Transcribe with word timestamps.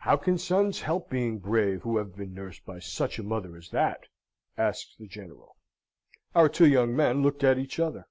"How 0.00 0.16
can 0.16 0.38
sons 0.38 0.80
help 0.80 1.08
being 1.08 1.38
brave 1.38 1.82
who 1.82 1.96
have 1.98 2.16
been 2.16 2.34
nursed 2.34 2.66
by 2.66 2.80
such 2.80 3.20
a 3.20 3.22
mother 3.22 3.56
as 3.56 3.70
that?" 3.70 4.08
asks 4.58 4.96
the 4.98 5.06
General. 5.06 5.54
Our 6.34 6.48
two 6.48 6.66
young 6.66 6.96
men 6.96 7.22
looked 7.22 7.44
at 7.44 7.58
each 7.58 7.78
other. 7.78 8.08